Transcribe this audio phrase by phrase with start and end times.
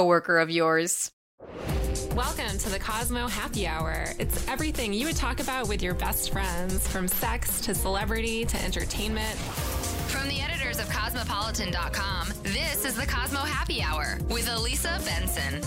[0.00, 1.12] coworker of yours.
[2.14, 4.06] Welcome to the Cosmo Happy Hour.
[4.18, 8.64] It's everything you would talk about with your best friends, from sex to celebrity to
[8.64, 9.36] entertainment.
[10.08, 15.60] From the editors of Cosmopolitan.com, this is the Cosmo Happy Hour with Elisa Benson.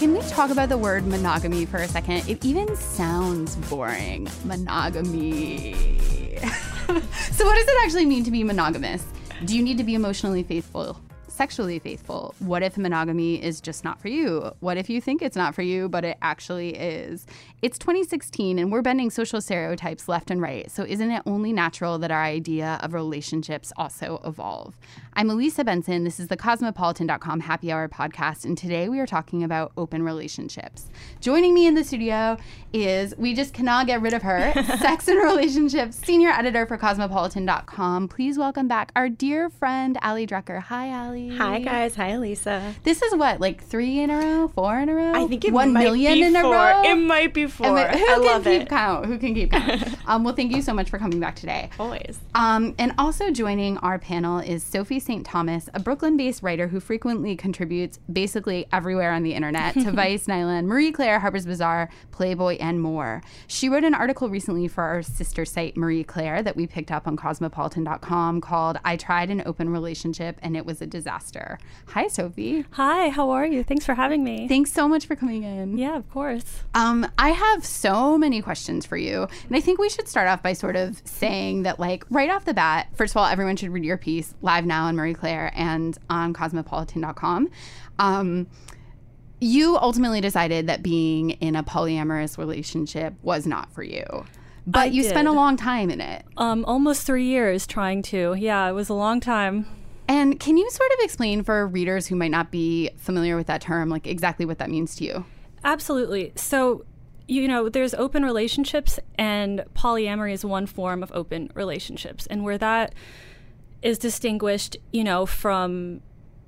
[0.00, 2.28] Can we talk about the word monogamy for a second?
[2.28, 4.26] It even sounds boring.
[4.44, 5.74] Monogamy.
[6.40, 9.04] so, what does it actually mean to be monogamous?
[9.44, 11.00] Do you need to be emotionally faithful?
[11.38, 12.34] Sexually faithful?
[12.40, 14.50] What if monogamy is just not for you?
[14.58, 17.26] What if you think it's not for you, but it actually is?
[17.60, 20.70] It's 2016 and we're bending social stereotypes left and right.
[20.70, 24.76] So isn't it only natural that our idea of relationships also evolve?
[25.14, 26.04] I'm Elisa Benson.
[26.04, 28.44] This is the Cosmopolitan.com Happy Hour podcast.
[28.44, 30.86] And today we are talking about open relationships.
[31.20, 32.36] Joining me in the studio
[32.72, 38.06] is, we just cannot get rid of her, sex and relationships senior editor for Cosmopolitan.com.
[38.06, 40.60] Please welcome back our dear friend, Ali Drucker.
[40.60, 41.36] Hi, Ali.
[41.36, 41.96] Hi guys.
[41.96, 42.76] Hi Elisa.
[42.84, 45.12] This is what, like three in a row, four in a row.
[45.12, 46.82] I think it one million in a row.
[46.84, 47.66] It might be four.
[47.78, 48.68] I mean, who I can keep it.
[48.68, 49.06] count?
[49.06, 49.96] Who can keep count?
[50.06, 51.70] um, well, thank you so much for coming back today.
[51.78, 52.18] Always.
[52.34, 57.36] Um, and also joining our panel is Sophie Saint Thomas, a Brooklyn-based writer who frequently
[57.36, 62.80] contributes basically everywhere on the internet to Vice, Nylon, Marie Claire, Harper's Bazaar, Playboy, and
[62.80, 63.22] more.
[63.46, 67.06] She wrote an article recently for our sister site Marie Claire that we picked up
[67.06, 72.64] on Cosmopolitan.com called "I Tried an Open Relationship and It Was a Disaster." Hi, Sophie.
[72.72, 73.08] Hi.
[73.08, 73.62] How are you?
[73.62, 74.48] Thanks for having me.
[74.48, 75.76] Thanks so much for coming in.
[75.78, 76.62] yeah, of course.
[76.74, 79.26] Um, I have so many questions for you.
[79.46, 82.44] And I think we should start off by sort of saying that, like, right off
[82.44, 85.52] the bat, first of all, everyone should read your piece live now on Marie Claire
[85.54, 87.48] and on cosmopolitan.com.
[87.98, 88.46] Um,
[89.40, 94.04] you ultimately decided that being in a polyamorous relationship was not for you.
[94.66, 96.26] But I you spent a long time in it.
[96.36, 98.34] Um, almost three years trying to.
[98.34, 99.66] Yeah, it was a long time.
[100.08, 103.60] And can you sort of explain for readers who might not be familiar with that
[103.60, 105.24] term, like exactly what that means to you?
[105.64, 106.32] Absolutely.
[106.34, 106.84] So,
[107.28, 112.26] you know, there's open relationships, and polyamory is one form of open relationships.
[112.26, 112.94] And where that
[113.82, 116.00] is distinguished, you know, from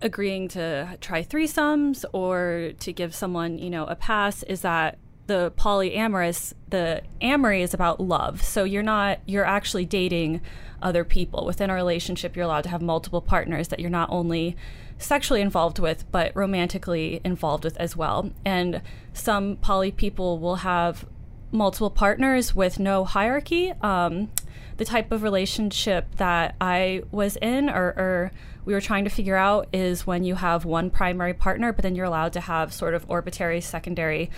[0.02, 4.98] agreeing to try threesomes or to give someone, you know, a pass is that
[5.30, 8.42] the polyamorous, the amory is about love.
[8.42, 10.41] So you're not, you're actually dating
[10.82, 11.46] other people.
[11.46, 14.56] Within a relationship, you're allowed to have multiple partners that you're not only
[14.98, 18.32] sexually involved with, but romantically involved with as well.
[18.44, 18.82] And
[19.12, 21.06] some poly people will have
[21.52, 23.72] multiple partners with no hierarchy.
[23.82, 24.32] Um,
[24.78, 28.32] the type of relationship that I was in or, or
[28.64, 31.94] we were trying to figure out is when you have one primary partner, but then
[31.94, 34.28] you're allowed to have sort of orbitary secondary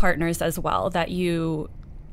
[0.00, 1.68] partners as well that you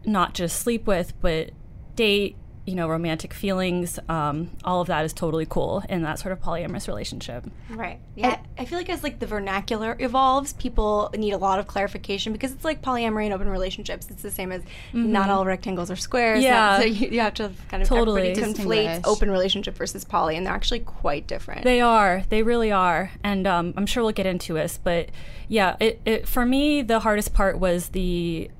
[0.06, 1.52] not just sleep with, but
[1.96, 2.36] date,
[2.68, 3.98] you know, romantic feelings.
[4.10, 7.46] Um, all of that is totally cool in that sort of polyamorous relationship.
[7.70, 7.98] Right.
[8.14, 8.40] Yeah.
[8.58, 12.52] I feel like as like the vernacular evolves, people need a lot of clarification because
[12.52, 14.08] it's like polyamory and open relationships.
[14.12, 16.40] It's the same as not all rectangles are squares.
[16.40, 16.44] Mm-hmm.
[16.44, 16.60] Yeah.
[16.60, 18.32] Not- so you, you have to kind of Totally.
[18.32, 19.02] everybody Distinguish.
[19.06, 21.64] open relationship versus poly, and they're actually quite different.
[21.64, 22.24] They are.
[22.28, 23.12] They really are.
[23.24, 24.78] And um, I'm sure we'll get into this.
[24.84, 25.10] But
[25.48, 28.52] yeah, it, it, for me, the hardest part was the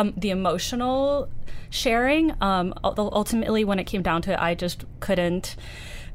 [0.00, 1.28] um, the emotional
[1.70, 2.34] sharing.
[2.40, 5.56] Um, ultimately, when it came down to it, I just couldn't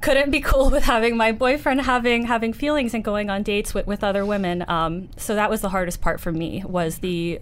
[0.01, 3.87] couldn't be cool with having my boyfriend having having feelings and going on dates with,
[3.87, 4.65] with other women.
[4.67, 7.39] Um, so that was the hardest part for me was the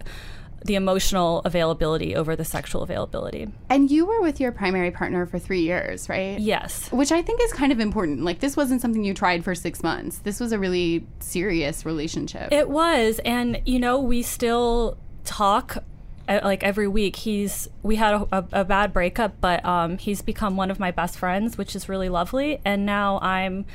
[0.65, 3.49] the emotional availability over the sexual availability.
[3.69, 6.39] And you were with your primary partner for three years, right?
[6.39, 6.89] Yes.
[6.89, 8.23] Which I think is kind of important.
[8.23, 10.19] Like, this wasn't something you tried for six months.
[10.19, 12.53] This was a really serious relationship.
[12.53, 15.83] It was, and you know, we still talk
[16.27, 17.17] like every week.
[17.17, 20.91] He's we had a, a, a bad breakup, but um, he's become one of my
[20.91, 22.61] best friends, which is really lovely.
[22.65, 23.65] And now I'm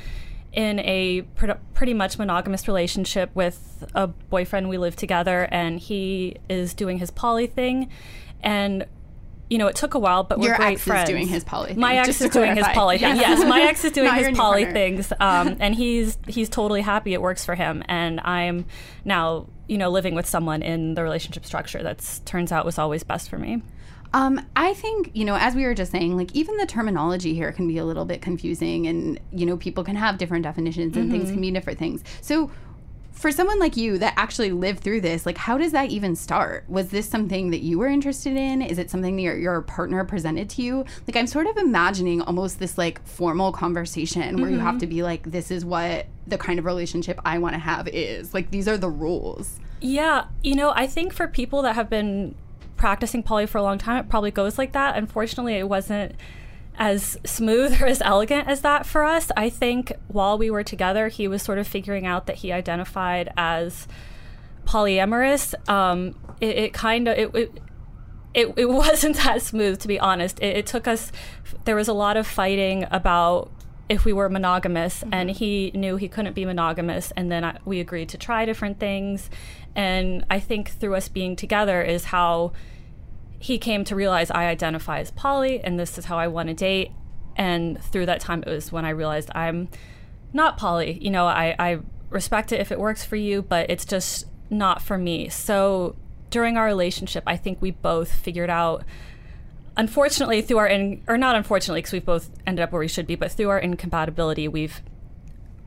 [0.51, 4.67] in a pr- pretty much monogamous relationship with a boyfriend.
[4.69, 7.89] We live together, and he is doing his poly thing,
[8.41, 8.85] and.
[9.51, 11.69] You know, it took a while, but we're Your great ex is doing his poly
[11.69, 13.15] thing, My ex is doing his poly thing.
[13.15, 13.39] Yes.
[13.39, 14.71] Yes, my ex is doing his poly partner.
[14.79, 17.15] things, um, and he's he's totally happy.
[17.15, 18.67] It works for him, and I'm
[19.05, 23.03] now you know living with someone in the relationship structure that's turns out was always
[23.03, 23.61] best for me.
[24.11, 27.51] Um, I think, you know, as we were just saying, like even the terminology here
[27.51, 31.11] can be a little bit confusing and, you know, people can have different definitions and
[31.11, 32.03] things can mean different things.
[32.21, 32.49] So
[33.19, 36.63] for someone like you that actually lived through this, like how does that even start?
[36.69, 38.61] Was this something that you were interested in?
[38.61, 40.85] Is it something that your, your partner presented to you?
[41.05, 44.79] Like I'm sort of imagining almost this like formal conversation where you have mm-hmm.
[44.79, 48.33] to be like, this is what the kind of relationship I want to have is.
[48.33, 49.59] Like these are the rules.
[49.81, 52.35] Yeah, you know, I think for people that have been
[52.77, 54.95] practicing poly for a long time, it probably goes like that.
[54.95, 56.15] Unfortunately, it wasn't
[56.79, 59.31] as smooth or as elegant as that for us.
[59.35, 63.31] I think while we were together, he was sort of figuring out that he identified
[63.35, 63.87] as
[64.65, 65.53] polyamorous.
[65.69, 67.61] Um, it, it kind of it, it
[68.33, 70.39] it, it wasn't that smooth to be honest.
[70.39, 71.11] It, it took us.
[71.65, 73.51] There was a lot of fighting about
[73.89, 77.79] if we were monogamous, and he knew he couldn't be monogamous, and then I, we
[77.79, 79.29] agreed to try different things.
[79.75, 82.53] And I think through us being together is how
[83.39, 86.53] he came to realize I identify as poly and this is how I want to
[86.53, 86.91] date.
[87.35, 89.69] And through that time, it was when I realized I'm
[90.33, 90.99] not poly.
[91.01, 94.81] You know, I, I respect it if it works for you, but it's just not
[94.81, 95.29] for me.
[95.29, 95.95] So
[96.29, 98.83] during our relationship, I think we both figured out,
[99.77, 103.07] unfortunately, through our, in, or not unfortunately, because we've both ended up where we should
[103.07, 104.81] be, but through our incompatibility, we've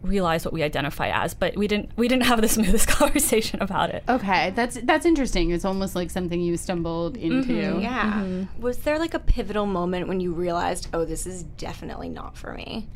[0.02, 1.32] realized what we identify as.
[1.34, 4.04] But we didn't, we didn't have the smoothest conversation about it.
[4.08, 5.50] Okay, that's that's interesting.
[5.50, 7.78] It's almost like something you stumbled into.
[7.80, 8.44] Yeah.
[8.58, 12.52] Was there like a pivotal moment when you realized, oh, this is definitely not for
[12.54, 12.88] me?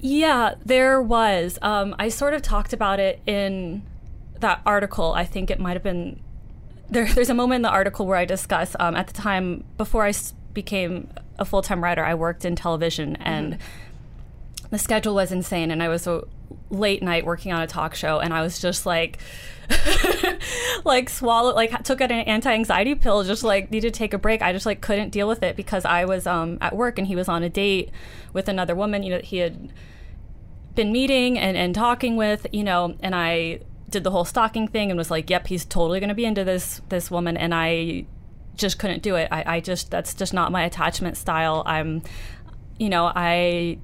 [0.00, 1.58] Yeah, there was.
[1.62, 3.82] Um, I sort of talked about it in
[4.40, 5.12] that article.
[5.12, 6.20] I think it might have been
[6.90, 7.06] there.
[7.06, 8.76] There's a moment in the article where I discuss.
[8.78, 11.08] Um, at the time, before I s- became
[11.38, 13.56] a full time writer, I worked in television, and
[14.74, 15.70] the schedule was insane.
[15.70, 16.24] And I was a
[16.70, 19.18] late night working on a talk show, and I was just like.
[20.84, 24.42] like swallowed like took out an anti-anxiety pill just like needed to take a break
[24.42, 27.16] i just like couldn't deal with it because i was um at work and he
[27.16, 27.90] was on a date
[28.34, 29.72] with another woman you know he had
[30.74, 34.90] been meeting and, and talking with, you know, and I did the whole stalking thing
[34.90, 38.06] and was like, yep, he's totally going to be into this this woman, and I
[38.56, 39.28] just couldn't do it.
[39.30, 41.62] I, I just that's just not my attachment style.
[41.66, 42.02] I'm,
[42.78, 43.78] you know, I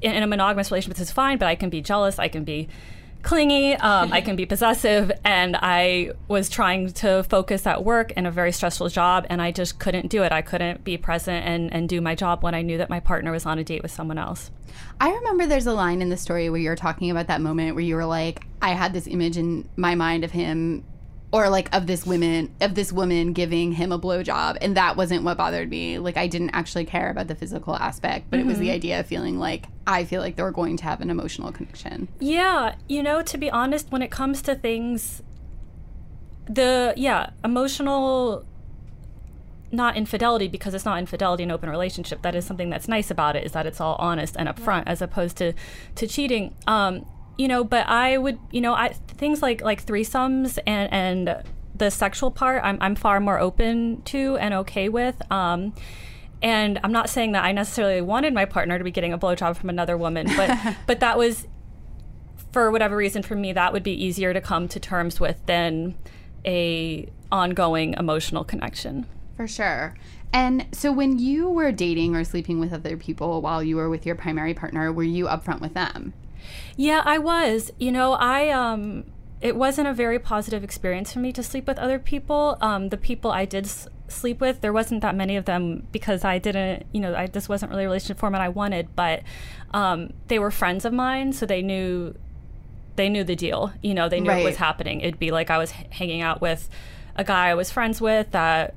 [0.00, 2.18] in, in a monogamous relationship this is fine, but I can be jealous.
[2.18, 2.68] I can be
[3.22, 3.74] clingy.
[3.74, 8.30] Um, I can be possessive, and I was trying to focus at work in a
[8.30, 10.32] very stressful job, and I just couldn't do it.
[10.32, 13.32] I couldn't be present and and do my job when I knew that my partner
[13.32, 14.50] was on a date with someone else.
[15.00, 17.84] I remember there's a line in the story where you're talking about that moment where
[17.84, 20.84] you were like, I had this image in my mind of him
[21.32, 25.22] or like of this woman of this woman giving him a blowjob and that wasn't
[25.24, 25.98] what bothered me.
[25.98, 29.06] Like I didn't actually care about the physical aspect, but it was the idea of
[29.06, 32.08] feeling like I feel like they were going to have an emotional connection.
[32.20, 35.22] Yeah, you know, to be honest, when it comes to things,
[36.48, 38.44] the yeah, emotional,
[39.72, 42.22] not infidelity because it's not infidelity in open relationship.
[42.22, 45.02] That is something that's nice about it is that it's all honest and upfront as
[45.02, 45.54] opposed to
[45.96, 46.54] to cheating.
[46.68, 47.04] Um,
[47.38, 51.42] you know, but I would, you know, I things like like threesomes and and
[51.74, 55.20] the sexual part, I'm I'm far more open to and okay with.
[55.30, 55.74] Um,
[56.42, 59.56] and I'm not saying that I necessarily wanted my partner to be getting a blowjob
[59.56, 61.46] from another woman, but but that was
[62.52, 65.94] for whatever reason for me that would be easier to come to terms with than
[66.44, 69.06] a ongoing emotional connection.
[69.36, 69.94] For sure.
[70.32, 74.06] And so when you were dating or sleeping with other people while you were with
[74.06, 76.14] your primary partner, were you upfront with them?
[76.76, 77.72] Yeah, I was.
[77.78, 79.04] You know, I um
[79.40, 82.56] it wasn't a very positive experience for me to sleep with other people.
[82.60, 86.24] Um the people I did s- sleep with, there wasn't that many of them because
[86.24, 89.22] I didn't, you know, I this wasn't really a relationship format I wanted, but
[89.72, 92.14] um they were friends of mine, so they knew
[92.96, 93.72] they knew the deal.
[93.82, 94.36] You know, they knew Right.
[94.38, 95.00] what was happening.
[95.02, 96.68] It'd be like I was h- hanging out with
[97.14, 98.74] a guy I was friends with that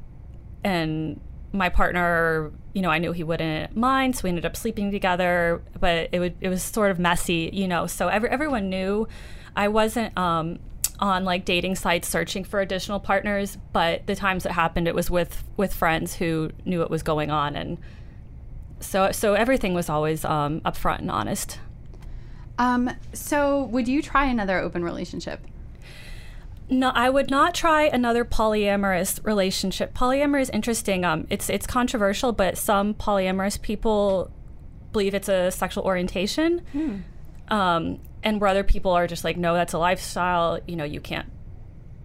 [0.64, 1.20] and
[1.52, 5.62] my partner, you know, I knew he wouldn't mind, so we ended up sleeping together.
[5.80, 7.88] But it would it was sort of messy, you know.
[7.88, 9.08] So every, everyone knew
[9.56, 10.60] I wasn't um,
[11.00, 13.58] on like dating sites searching for additional partners.
[13.74, 17.32] But the times it happened, it was with with friends who knew what was going
[17.32, 17.78] on, and
[18.80, 21.60] so so everything was always um, upfront and honest.
[22.58, 25.40] Um, so would you try another open relationship?
[26.70, 29.94] No, I would not try another polyamorous relationship.
[29.94, 31.04] Polyamory is interesting.
[31.04, 34.32] Um, it's it's controversial, but some polyamorous people
[34.92, 36.64] believe it's a sexual orientation,
[37.48, 40.60] um, and where other people are just like, no, that's a lifestyle.
[40.68, 41.28] You know, you can't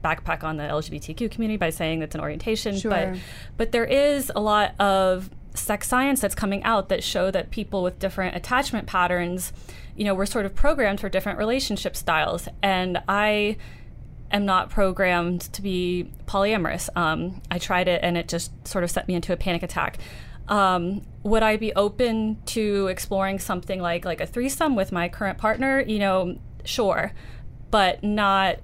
[0.02, 2.78] backpack on the LGBTQ community by saying that's an orientation.
[2.78, 2.90] Sure.
[2.90, 3.18] But
[3.56, 7.82] but there is a lot of sex science that's coming out that show that people
[7.82, 9.52] with different attachment patterns,
[9.96, 12.48] you know, we're sort of programmed for different relationship styles.
[12.62, 13.56] And I
[14.30, 16.88] am not programmed to be polyamorous.
[16.96, 19.98] Um, I tried it and it just sort of set me into a panic attack.
[20.48, 25.38] Um, would I be open to exploring something like like a threesome with my current
[25.38, 25.80] partner?
[25.80, 27.12] You know, sure,
[27.70, 28.58] but not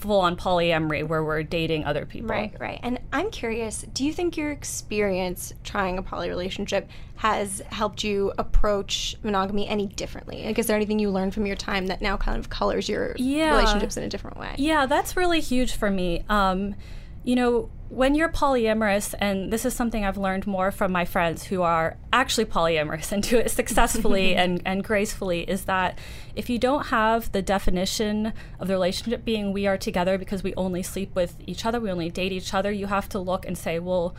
[0.00, 2.28] full on polyamory where we're dating other people.
[2.30, 2.80] Right, right.
[2.82, 8.32] And I'm curious, do you think your experience trying a poly relationship has helped you
[8.38, 10.42] approach monogamy any differently?
[10.46, 13.14] Like, is there anything you learned from your time that now kind of colors your
[13.18, 13.56] Yeah.
[13.58, 14.54] relationships in a different way?
[14.56, 16.24] Yeah, that's really huge for me.
[16.30, 16.74] Um,
[17.22, 21.42] you know, when you're polyamorous, and this is something I've learned more from my friends
[21.42, 25.98] who are actually polyamorous and do it successfully and, and gracefully, is that
[26.36, 30.54] if you don't have the definition of the relationship being we are together because we
[30.54, 33.58] only sleep with each other, we only date each other, you have to look and
[33.58, 34.14] say, well,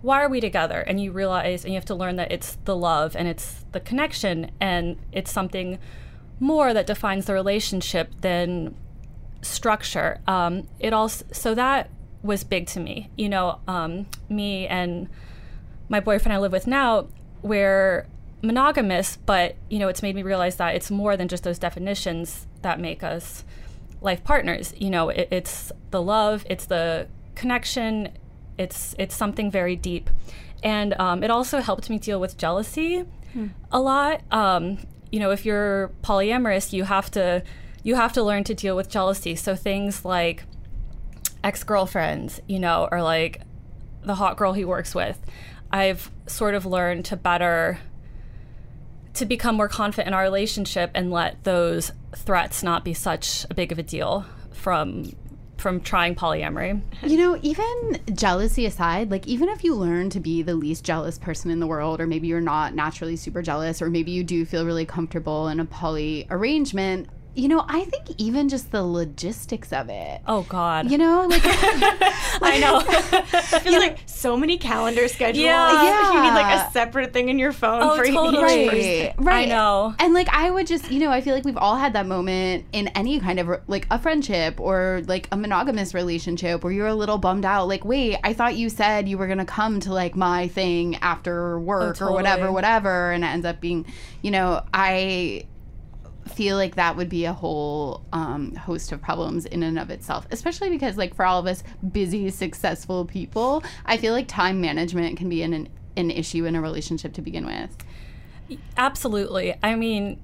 [0.00, 0.80] why are we together?
[0.80, 3.80] And you realize, and you have to learn that it's the love and it's the
[3.80, 5.78] connection and it's something
[6.38, 8.74] more that defines the relationship than
[9.42, 10.22] structure.
[10.26, 11.90] Um, it also so that
[12.22, 13.10] was big to me.
[13.16, 15.08] You know, um, me and
[15.88, 17.08] my boyfriend I live with now,
[17.42, 18.06] we're
[18.42, 22.46] monogamous, but you know, it's made me realize that it's more than just those definitions
[22.62, 23.44] that make us
[24.00, 24.74] life partners.
[24.76, 28.10] You know, it, it's the love, it's the connection,
[28.58, 30.10] it's it's something very deep,
[30.62, 33.04] and um, it also helped me deal with jealousy
[33.72, 34.22] a lot.
[34.30, 34.78] Um,
[35.10, 37.42] you know, if you're polyamorous, you have to
[37.82, 39.34] you have to learn to deal with jealousy.
[39.34, 40.44] So things like
[41.42, 43.42] ex girlfriends, you know, or like
[44.02, 45.18] the hot girl he works with.
[45.72, 47.78] I've sort of learned to better
[49.14, 53.54] to become more confident in our relationship and let those threats not be such a
[53.54, 55.12] big of a deal from
[55.56, 56.80] from trying polyamory.
[57.02, 61.18] You know, even jealousy aside, like even if you learn to be the least jealous
[61.18, 64.44] person in the world, or maybe you're not naturally super jealous, or maybe you do
[64.44, 69.72] feel really comfortable in a poly arrangement, you know, I think even just the logistics
[69.72, 70.20] of it.
[70.26, 70.90] Oh God.
[70.90, 72.82] You know, like I know.
[73.32, 75.44] I feel like so many calendar schedules.
[75.44, 75.82] Yeah.
[75.84, 76.12] yeah.
[76.14, 78.68] You need like a separate thing in your phone Oh, for each totally.
[78.68, 78.78] person.
[78.80, 79.42] right, right.
[79.42, 79.94] I know.
[79.98, 82.64] And like I would just, you know, I feel like we've all had that moment
[82.72, 86.94] in any kind of like a friendship or like a monogamous relationship where you're a
[86.94, 87.68] little bummed out.
[87.68, 91.60] Like, wait, I thought you said you were gonna come to like my thing after
[91.60, 93.86] work oh, or whatever, whatever, and it ends up being,
[94.22, 95.44] you know, I
[96.40, 100.26] feel like that would be a whole um, host of problems in and of itself
[100.30, 105.18] especially because like for all of us busy successful people i feel like time management
[105.18, 107.76] can be an, an, issue in a relationship to begin with
[108.76, 109.54] Absolutely.
[109.62, 110.20] I mean,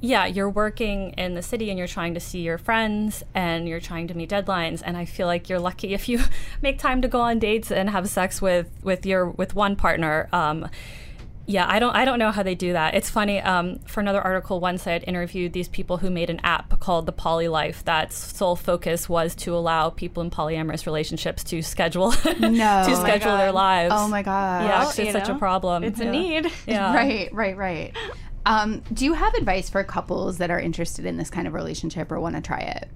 [0.00, 3.80] yeah, you're working in the city and you're trying to see your friends and you're
[3.80, 6.20] trying to meet deadlines and I feel like you're lucky if you
[6.62, 10.28] make time to go on dates and have sex with with your with one partner.
[10.32, 10.68] Um,
[11.46, 12.94] yeah, I don't I don't know how they do that.
[12.94, 13.40] It's funny.
[13.40, 17.06] Um, for another article, once I had interviewed these people who made an app called
[17.06, 17.84] the Poly Life.
[17.84, 22.84] That's sole focus was to allow people in polyamorous relationships to schedule No.
[22.86, 23.92] to Oh schedule their lives.
[23.96, 25.82] oh my god Yeah, Well, it's such a problem.
[25.84, 26.50] It's a need.
[26.66, 26.94] Yeah.
[26.94, 27.96] Right, right, right.
[28.46, 32.10] Um, do you have advice for couples that are interested in this kind of relationship
[32.12, 32.88] or want to try it?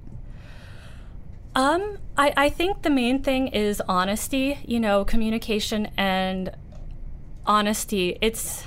[1.54, 6.50] Um, I, I think the main thing is honesty, you know, communication and
[7.46, 8.18] honesty.
[8.20, 8.64] It's,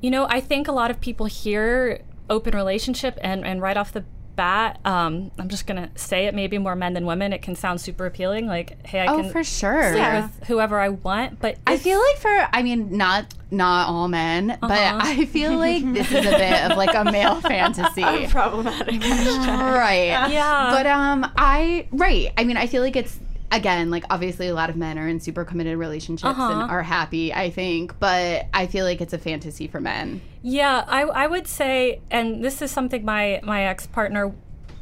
[0.00, 3.92] you know, I think a lot of people hear open relationship and, and right off
[3.92, 7.32] the bat, um, I'm just going to say it, maybe more men than women.
[7.32, 8.46] It can sound super appealing.
[8.46, 9.82] Like, hey, I Oh, can for sure.
[9.92, 10.26] sleep Yeah.
[10.26, 11.40] with whoever I want.
[11.40, 14.98] But I feel like for I mean not not all men, but Uh-huh.
[15.02, 18.26] I feel like this is a bit of like a male fantasy.
[18.26, 19.00] Problematic.
[19.02, 20.28] right.
[20.30, 20.68] Yeah.
[20.70, 22.30] But um I right.
[22.36, 23.18] I mean I feel like it's
[23.52, 26.52] again like obviously a lot of men are in super committed relationships Uh-huh.
[26.62, 30.20] and are happy, I think, but I feel like it's a fantasy for men.
[30.42, 34.32] Yeah, I, I would say, and this is something my my ex partner,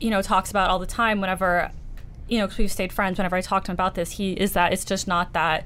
[0.00, 1.21] you know, talks about all the time.
[1.21, 1.71] Whenever,
[2.28, 3.18] you know, 'cause we've stayed friends.
[3.18, 5.64] Whenever I talk to him about this, he is that it's just not that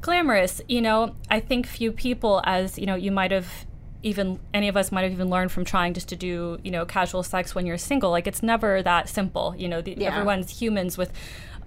[0.00, 0.60] glamorous.
[0.68, 3.66] You know, I think few people, as you know, you might have
[4.02, 6.84] even any of us might have even learned from trying just to do you know
[6.84, 8.10] casual sex when you're single.
[8.10, 9.54] Like it's never that simple.
[9.56, 10.08] You know, the, Yeah.
[10.10, 11.10] everyone's humans with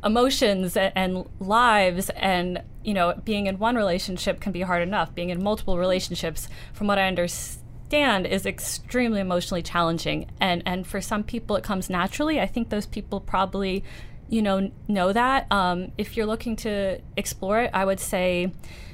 [0.07, 5.13] emotions and, lives and you know being in one relationship can be hard enough.
[5.13, 10.29] Being in multiple relationships from what i understand is extremely emotionally challenging.
[10.39, 12.39] And and for some people it comes naturally.
[12.39, 13.83] I think those people probably
[14.29, 15.51] you know know that.
[15.51, 18.51] Um, if you're looking to explore it i would say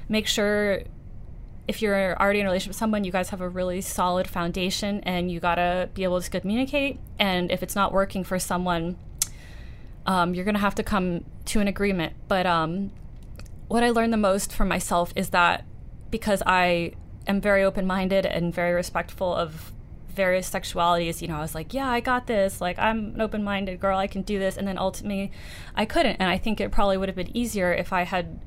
[0.09, 0.83] make sure
[1.67, 4.99] if you're already in a relationship with someone, you guys have a really solid foundation
[5.01, 6.99] and you gotta be able to communicate.
[7.19, 8.97] And if it's not working for someone,
[10.05, 12.13] um, you're gonna have to come to an agreement.
[12.27, 12.91] But um,
[13.67, 15.65] what I learned the most from myself is that
[16.11, 16.93] because I
[17.27, 19.73] am very open minded and very respectful of
[20.09, 22.61] various sexualities, you know, I was like, yeah, I got this.
[22.61, 24.57] Like, I'm an open minded girl, I can do this.
[24.57, 25.31] And then ultimately,
[25.75, 26.17] I couldn't.
[26.17, 28.39] And I think it probably would have been easier if I had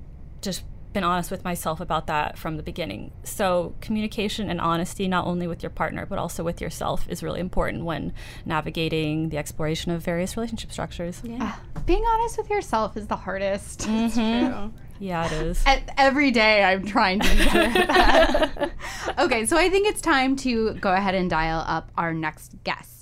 [0.43, 0.63] just
[0.97, 3.13] been honest with myself about that from the beginning.
[3.23, 7.39] So, communication and honesty, not only with your partner, but also with yourself, is really
[7.39, 8.15] important when
[8.47, 11.21] navigating the exploration of various relationship structures.
[11.23, 11.53] Yeah.
[11.77, 13.81] Uh, being honest with yourself is the hardest.
[13.81, 14.75] Mm-hmm.
[14.99, 15.63] Yeah, it is.
[15.99, 19.19] every day I'm trying to be better at that.
[19.19, 22.96] okay, so I think it's time to go ahead and dial up our next guest.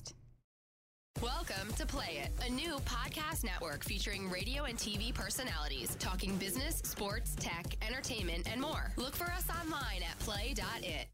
[1.23, 6.79] Welcome to Play It, a new podcast network featuring radio and TV personalities talking business,
[6.85, 8.93] sports, tech, entertainment, and more.
[8.97, 11.07] Look for us online at play.it.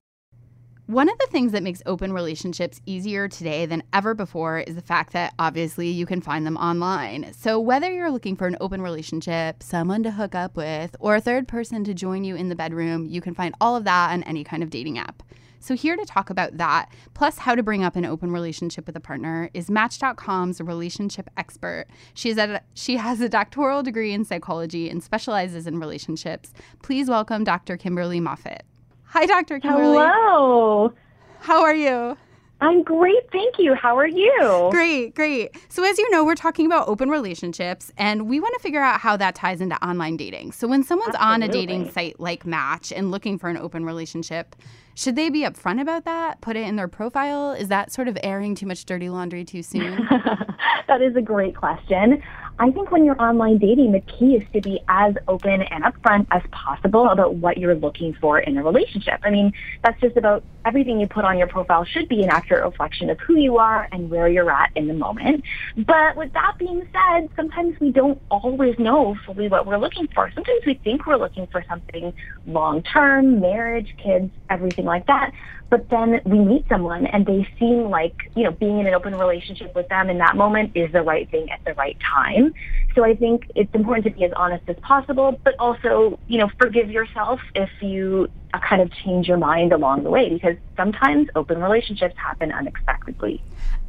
[0.87, 4.80] One of the things that makes open relationships easier today than ever before is the
[4.80, 7.35] fact that obviously you can find them online.
[7.35, 11.21] So, whether you're looking for an open relationship, someone to hook up with, or a
[11.21, 14.23] third person to join you in the bedroom, you can find all of that on
[14.23, 15.23] any kind of dating app.
[15.61, 18.97] So, here to talk about that, plus how to bring up an open relationship with
[18.97, 21.85] a partner, is Match.com's relationship expert.
[22.14, 26.55] She, is a, she has a doctoral degree in psychology and specializes in relationships.
[26.83, 27.76] Please welcome Dr.
[27.76, 28.62] Kimberly Moffit.
[29.05, 29.61] Hi, Dr.
[29.61, 29.99] Kimberly.
[29.99, 30.95] Hello.
[31.40, 32.17] How are you?
[32.62, 33.75] I'm great, thank you.
[33.75, 34.69] How are you?
[34.71, 35.57] Great, great.
[35.69, 39.00] So, as you know, we're talking about open relationships, and we want to figure out
[39.00, 40.52] how that ties into online dating.
[40.52, 41.35] So, when someone's Absolutely.
[41.35, 44.57] on a dating site like Match and looking for an open relationship,
[44.94, 46.40] should they be upfront about that?
[46.40, 47.52] Put it in their profile?
[47.52, 50.06] Is that sort of airing too much dirty laundry too soon?
[50.88, 52.23] that is a great question.
[52.61, 56.26] I think when you're online dating, the key is to be as open and upfront
[56.31, 59.19] as possible about what you're looking for in a relationship.
[59.23, 62.62] I mean, that's just about everything you put on your profile should be an accurate
[62.62, 65.43] reflection of who you are and where you're at in the moment.
[65.75, 70.31] But with that being said, sometimes we don't always know fully what we're looking for.
[70.35, 72.12] Sometimes we think we're looking for something
[72.47, 75.33] long term, marriage, kids, everything like that.
[75.71, 79.14] But then we meet someone and they seem like, you know, being in an open
[79.14, 82.50] relationship with them in that moment is the right thing at the right time.
[82.95, 86.50] So I think it's important to be as honest as possible, but also, you know,
[86.59, 91.28] forgive yourself if you uh, kind of change your mind along the way because sometimes
[91.37, 93.42] open relationships happen unexpectedly.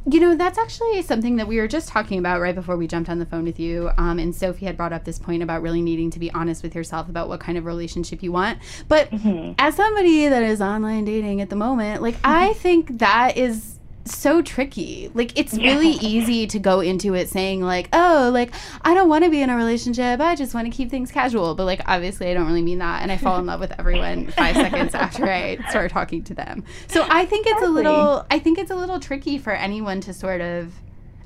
[0.08, 3.08] You know, that's actually something that we were just talking about right before we jumped
[3.08, 3.90] on the phone with you.
[3.96, 6.74] Um, and Sophie had brought up this point about really needing to be honest with
[6.74, 8.58] yourself about what kind of relationship you want.
[8.88, 9.52] But mm-hmm.
[9.58, 12.26] as somebody that is online dating at the moment, like, mm-hmm.
[12.26, 15.10] I think that is so tricky.
[15.14, 19.24] Like it's really easy to go into it saying like, "Oh, like I don't want
[19.24, 20.20] to be in a relationship.
[20.20, 23.02] I just want to keep things casual." But like obviously I don't really mean that
[23.02, 26.64] and I fall in love with everyone 5 seconds after I start talking to them.
[26.88, 30.12] So I think it's a little I think it's a little tricky for anyone to
[30.12, 30.72] sort of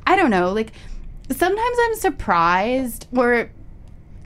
[0.06, 0.72] I don't know, like
[1.30, 3.50] sometimes I'm surprised or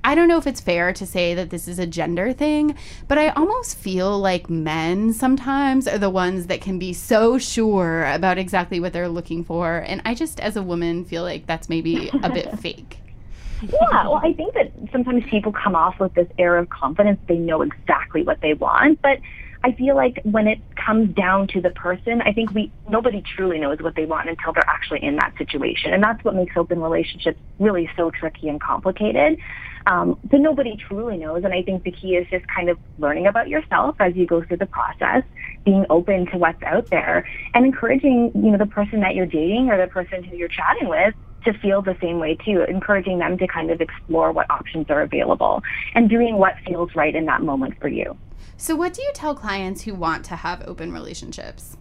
[0.03, 2.77] I don't know if it's fair to say that this is a gender thing,
[3.09, 8.05] but I almost feel like men sometimes are the ones that can be so sure
[8.07, 9.79] about exactly what they're looking for.
[9.79, 12.99] And I just, as a woman, feel like that's maybe a bit fake.
[13.63, 17.21] Yeah, well, I think that sometimes people come off with this air of confidence.
[17.27, 19.21] They know exactly what they want, but
[19.63, 23.59] I feel like when it comes down to the person, I think we nobody truly
[23.59, 26.81] knows what they want until they're actually in that situation, and that's what makes open
[26.81, 29.39] relationships really so tricky and complicated.
[29.87, 33.27] Um, so nobody truly knows, and I think the key is just kind of learning
[33.27, 35.25] about yourself as you go through the process,
[35.65, 39.69] being open to what's out there, and encouraging you know the person that you're dating
[39.71, 41.15] or the person who you're chatting with
[41.45, 45.03] to feel the same way too, encouraging them to kind of explore what options are
[45.03, 45.63] available
[45.95, 48.17] and doing what feels right in that moment for you.
[48.57, 51.77] So, what do you tell clients who want to have open relationships?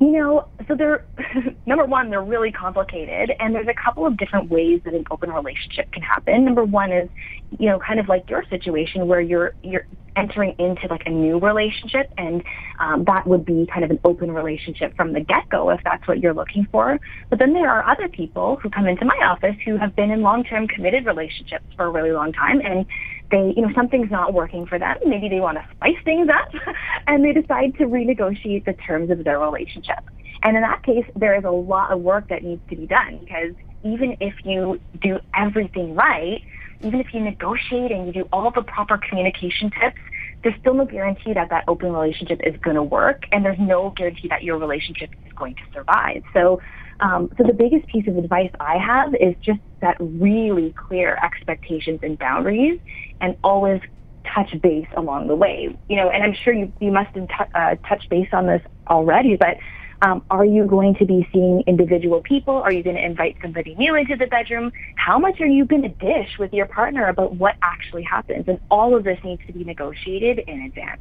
[0.00, 1.04] You know, so they're
[1.66, 5.30] number one, they're really complicated, and there's a couple of different ways that an open
[5.30, 6.44] relationship can happen.
[6.44, 7.10] Number one is,
[7.58, 11.40] you know, kind of like your situation where you're you're entering into like a new
[11.40, 12.44] relationship, and
[12.78, 16.06] um, that would be kind of an open relationship from the get go if that's
[16.06, 17.00] what you're looking for.
[17.28, 20.22] But then there are other people who come into my office who have been in
[20.22, 22.86] long term committed relationships for a really long time, and
[23.30, 24.96] they, you know, something's not working for them.
[25.04, 26.48] Maybe they want to spice things up
[27.06, 29.98] and they decide to renegotiate the terms of their relationship.
[30.42, 33.18] And in that case, there is a lot of work that needs to be done
[33.20, 36.42] because even if you do everything right,
[36.80, 40.00] even if you negotiate and you do all the proper communication tips,
[40.42, 43.92] there's still no guarantee that that open relationship is going to work, and there's no
[43.96, 46.22] guarantee that your relationship is going to survive.
[46.32, 46.60] So
[47.00, 52.00] um, so the biggest piece of advice I have is just set really clear expectations
[52.02, 52.80] and boundaries,
[53.20, 53.80] and always
[54.34, 55.76] touch base along the way.
[55.88, 58.62] You know, and I'm sure you you must have t- uh, touched base on this
[58.88, 59.58] already, but
[60.02, 62.54] um, are you going to be seeing individual people?
[62.54, 64.70] Are you going to invite somebody new into the bedroom?
[64.96, 68.44] How much are you going to dish with your partner about what actually happens?
[68.46, 71.00] And all of this needs to be negotiated in advance.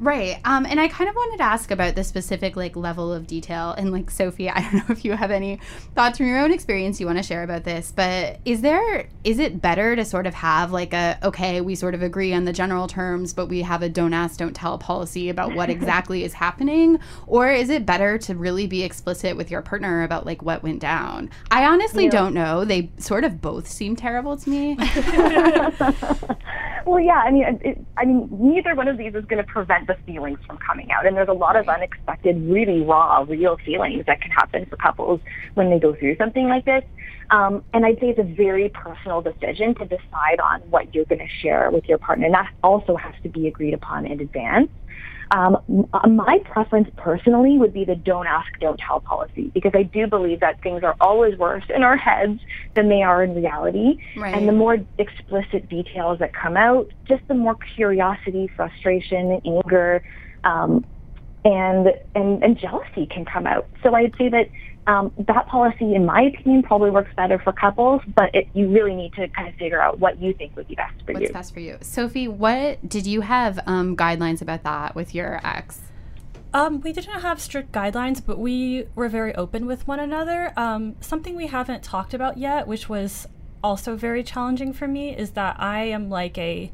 [0.00, 0.40] Right.
[0.44, 3.72] Um, and I kind of wanted to ask about the specific like level of detail.
[3.72, 5.60] And like Sophie, I don't know if you have any
[5.94, 9.38] thoughts from your own experience you want to share about this, but is there is
[9.38, 12.52] it better to sort of have like a okay, we sort of agree on the
[12.52, 16.32] general terms, but we have a don't ask, don't tell policy about what exactly is
[16.32, 16.98] happening?
[17.26, 20.80] Or is it better to really be explicit with your partner about like what went
[20.80, 21.30] down?
[21.50, 22.64] I honestly don't know.
[22.64, 24.74] They sort of both seem terrible to me.
[26.86, 29.86] well, yeah, I mean, it, I mean, neither one of these is going to prevent
[29.94, 34.04] the feelings from coming out, and there's a lot of unexpected, really raw, real feelings
[34.06, 35.20] that can happen for couples
[35.54, 36.82] when they go through something like this.
[37.30, 41.20] Um, and I'd say it's a very personal decision to decide on what you're going
[41.20, 44.70] to share with your partner, and that also has to be agreed upon in advance.
[45.30, 45.58] Um,
[46.06, 50.40] my preference personally would be the don't ask, don't tell policy because I do believe
[50.40, 52.40] that things are always worse in our heads
[52.74, 53.98] than they are in reality.
[54.16, 54.34] Right.
[54.34, 60.02] And the more explicit details that come out, just the more curiosity, frustration, anger,
[60.44, 60.84] um,
[61.44, 63.68] and, and and jealousy can come out.
[63.82, 64.48] So I'd say that
[64.86, 68.94] um, that policy, in my opinion, probably works better for couples, but it, you really
[68.94, 71.24] need to kind of figure out what you think would be best for What's you.
[71.26, 71.78] What's best for you?
[71.80, 75.80] Sophie, what did you have um, guidelines about that with your ex?
[76.52, 80.52] Um, we didn't have strict guidelines, but we were very open with one another.
[80.56, 83.26] Um, something we haven't talked about yet, which was
[83.62, 86.70] also very challenging for me, is that I am like a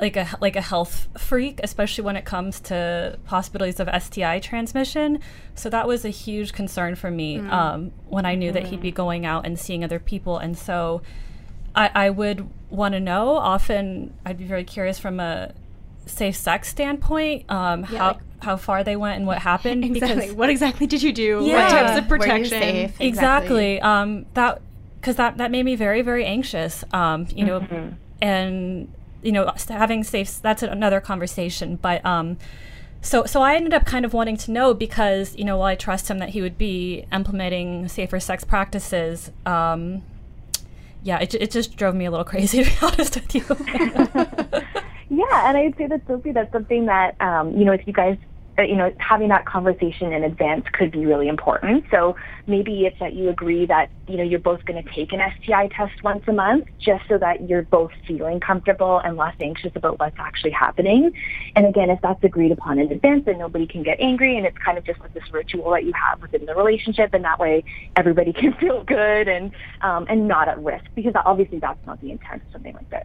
[0.00, 5.20] like a like a health freak, especially when it comes to possibilities of STI transmission.
[5.54, 8.90] So that was a huge concern for me um, when I knew that he'd be
[8.90, 11.02] going out and seeing other people, and so
[11.76, 13.36] I, I would want to know.
[13.36, 15.52] Often, I'd be very curious from a
[16.06, 19.84] safe sex standpoint, um, how like- how far they went and what happened.
[19.86, 20.20] Exactly.
[20.20, 21.40] Because What exactly did you do?
[21.44, 21.62] Yeah.
[21.62, 22.60] What types of Were you protection?
[22.60, 23.00] safe?
[23.00, 24.60] exactly um, that
[25.00, 26.84] because that that made me very very anxious.
[26.92, 28.92] Um, you know, and
[29.24, 32.04] you know having safe that's another conversation, but.
[32.04, 32.38] Um,
[33.00, 35.74] so, so I ended up kind of wanting to know because you know while I
[35.74, 40.02] trust him that he would be implementing safer sex practices, um,
[41.02, 44.62] yeah, it, it just drove me a little crazy to be honest with you.
[45.14, 48.16] Yeah, and I'd say that Sophie, that's something that um, you know, if you guys,
[48.58, 51.84] you know, having that conversation in advance could be really important.
[51.90, 55.20] So maybe it's that you agree that you know you're both going to take an
[55.42, 59.72] STI test once a month, just so that you're both feeling comfortable and less anxious
[59.74, 61.10] about what's actually happening.
[61.56, 64.58] And again, if that's agreed upon in advance, then nobody can get angry, and it's
[64.64, 67.64] kind of just like this ritual that you have within the relationship, and that way
[67.96, 72.10] everybody can feel good and um, and not at risk, because obviously that's not the
[72.12, 73.04] intent of something like this.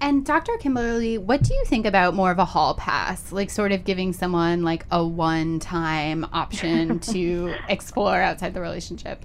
[0.00, 0.56] And Dr.
[0.58, 4.12] Kimberly, what do you think about more of a hall pass, like sort of giving
[4.12, 9.24] someone like a one-time option to explore outside the relationship?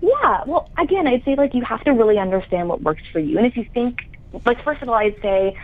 [0.00, 3.36] Yeah, well, again, I'd say like you have to really understand what works for you.
[3.38, 4.00] And if you think,
[4.44, 5.56] like, first of all, I'd say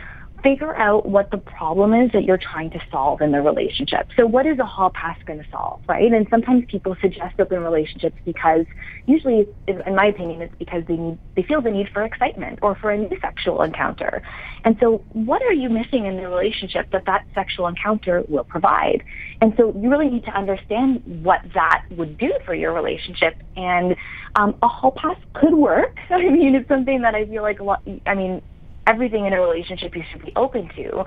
[0.43, 4.09] figure out what the problem is that you're trying to solve in the relationship.
[4.17, 6.13] So what is a hall pass going to solve, right?
[6.13, 8.67] And sometimes people suggest open relationships because
[9.07, 12.75] usually, in my opinion, it's because they need, they feel the need for excitement or
[12.75, 14.23] for a new sexual encounter.
[14.65, 19.03] And so what are you missing in the relationship that that sexual encounter will provide?
[19.41, 23.37] And so you really need to understand what that would do for your relationship.
[23.57, 23.97] And
[24.37, 25.97] um, a hall pass could work.
[26.11, 28.43] I mean, it's something that I feel like a lot, I mean,
[28.87, 31.05] everything in a relationship you should be open to.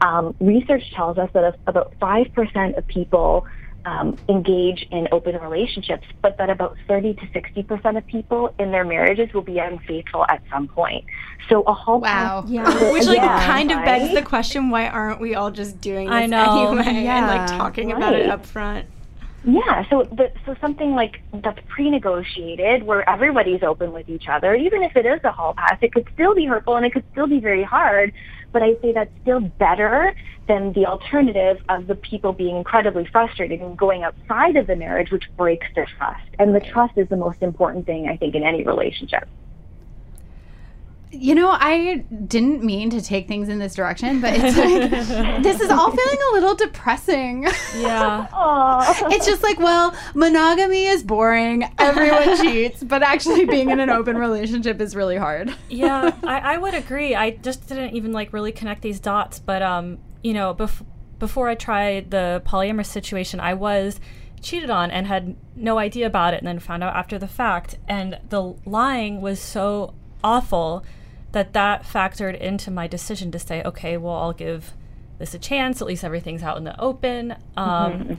[0.00, 3.44] Um, research tells us that about 5% of people
[3.84, 8.84] um, engage in open relationships, but that about 30 to 60% of people in their
[8.84, 11.04] marriages will be unfaithful at some point.
[11.48, 12.44] So a whole Wow.
[12.46, 16.06] Yeah, which like Yeah, kind of begs the question: Why aren't we all just doing
[16.08, 16.42] this I know.
[16.78, 18.30] anyway and like talking about it Right.
[18.30, 18.86] up front?
[19.44, 24.82] Yeah, so the, so something like that's pre-negotiated, where everybody's open with each other, even
[24.82, 27.28] if it is a hall pass, it could still be hurtful and it could still
[27.28, 28.12] be very hard.
[28.52, 30.12] But I say that's still better
[30.48, 35.10] than the alternative of the people being incredibly frustrated and going outside of the marriage,
[35.10, 36.24] which breaks their trust.
[36.38, 39.28] And the trust is the most important thing, I think, in any relationship.
[41.10, 45.60] You know, I didn't mean to take things in this direction, but it's like this
[45.60, 47.44] is all feeling a little depressing.
[47.78, 48.26] yeah.
[49.10, 51.64] It's just like, well, monogamy is boring.
[51.78, 55.54] Everyone cheats, but actually being in an open relationship is really hard.
[55.70, 57.14] yeah, I, I would agree.
[57.14, 59.38] I just didn't even like really connect these dots.
[59.38, 60.84] But um, you know, bef-
[61.18, 63.98] before I tried the polyamorous situation, I was
[64.42, 67.76] cheated on and had no idea about it, and then found out after the fact.
[67.88, 70.84] And the lying was so awful
[71.32, 74.72] that that factored into my decision to say, okay, well, I'll give
[75.18, 75.80] this a chance.
[75.80, 77.36] At least everything's out in the open.
[77.56, 78.18] Um,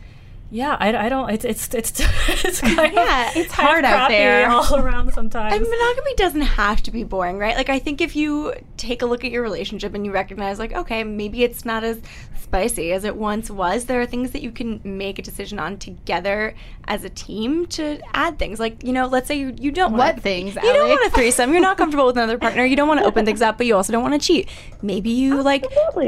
[0.52, 1.30] yeah, I, I don't.
[1.30, 2.00] It's it's it's
[2.44, 4.50] it's kind Yeah, of it's hard out there.
[4.50, 5.54] all around sometimes.
[5.54, 7.56] And monogamy doesn't have to be boring, right?
[7.56, 10.74] Like, I think if you take a look at your relationship and you recognize, like,
[10.74, 12.02] okay, maybe it's not as
[12.50, 15.78] spicy as it once was, there are things that you can make a decision on
[15.78, 18.60] together as a team to add things.
[18.60, 20.90] Like, you know, let's say you, you don't want What things, You don't Ali?
[20.90, 21.52] want a threesome.
[21.52, 22.66] You're not comfortable with another partner.
[22.66, 24.50] You don't want to open things up, but you also don't want to cheat.
[24.82, 25.64] Maybe you, like,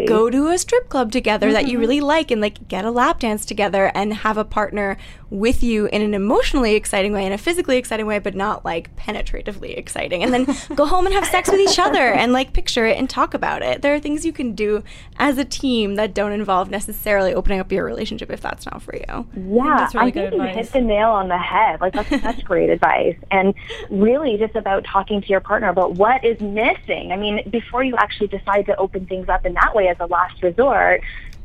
[0.08, 1.80] go to a strip club together that you mm-hmm.
[1.82, 4.98] really like and, like, get a lap dance together and have a partner
[5.30, 8.96] with you in an emotionally exciting way and a physically exciting way, but not like
[8.96, 10.24] penetratively exciting.
[10.24, 13.10] And then go home and have sex with each other and like picture it and
[13.10, 13.82] talk about it.
[13.82, 14.84] There are things you can do
[15.18, 18.96] as a team that don't involve necessarily opening up your relationship if that's not for
[18.96, 19.28] you.
[19.36, 21.82] Yeah, that's really I good think you hit the nail on the head.
[21.82, 23.54] Like that's such great advice, and
[23.90, 27.12] really just about talking to your partner about what is missing.
[27.12, 30.06] I mean, before you actually decide to open things up in that way as a
[30.06, 31.02] last resort,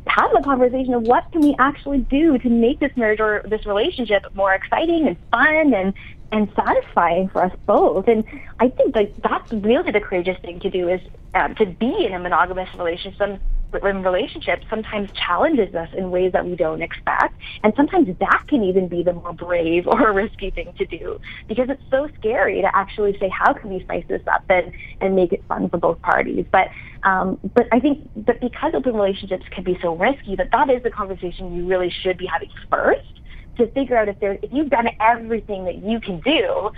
[0.07, 3.67] have a conversation of what can we actually do to make this marriage or this
[3.67, 5.95] relationship more exciting and fun and
[6.33, 8.09] and satisfying for us both.
[8.09, 8.25] And
[8.59, 11.01] I think that that's really the courageous thing to do is
[11.35, 13.41] um, to be in a monogamous relationship.
[13.83, 18.63] In relationship sometimes challenges us in ways that we don't expect, and sometimes that can
[18.63, 22.75] even be the more brave or risky thing to do because it's so scary to
[22.75, 26.01] actually say, "How can we spice this up and and make it fun for both
[26.01, 26.69] parties?" But
[27.03, 30.83] um, but I think that because open relationships can be so risky, that that is
[30.83, 33.16] the conversation you really should be having first
[33.57, 36.71] to figure out if there if you've done everything that you can do.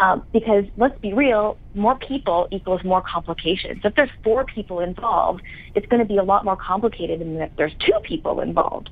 [0.00, 3.80] Um, because let's be real, more people equals more complications.
[3.82, 5.42] If there's four people involved,
[5.74, 8.90] it's going to be a lot more complicated than if there's two people involved.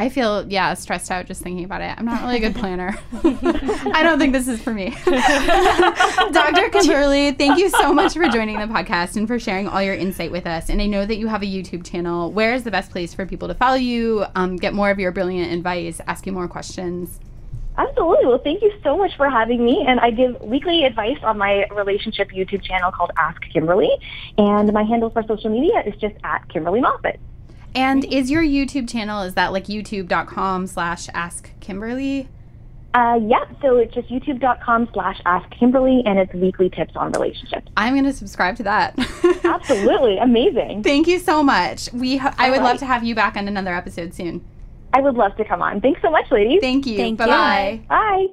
[0.00, 1.94] I feel yeah stressed out just thinking about it.
[1.98, 2.98] I'm not really a good planner.
[3.92, 4.96] I don't think this is for me.
[5.04, 6.70] Dr.
[6.70, 10.32] Kimberly, thank you so much for joining the podcast and for sharing all your insight
[10.32, 10.70] with us.
[10.70, 12.32] And I know that you have a YouTube channel.
[12.32, 15.12] Where is the best place for people to follow you, um, get more of your
[15.12, 17.20] brilliant advice, ask you more questions?
[17.76, 18.24] Absolutely.
[18.24, 19.84] Well, thank you so much for having me.
[19.86, 23.90] And I give weekly advice on my relationship YouTube channel called Ask Kimberly.
[24.38, 27.18] And my handle for social media is just at Kimberly Moffit.
[27.74, 32.28] And is your YouTube channel is that like youtube.com slash ask Kimberly?
[32.92, 37.68] Uh, yeah, so it's just youtube.com slash ask Kimberly, and it's weekly tips on relationships.
[37.76, 38.98] I'm going to subscribe to that.
[39.44, 40.18] Absolutely.
[40.18, 40.82] Amazing.
[40.82, 41.92] Thank you so much.
[41.92, 44.44] We ho- I would All love to have you back on another episode soon.
[44.92, 45.80] I would love to come on.
[45.80, 46.60] Thanks so much, ladies.
[46.60, 46.96] Thank you.
[46.96, 47.26] Thank you.
[47.26, 47.82] Bye-bye.
[47.88, 48.26] Bye.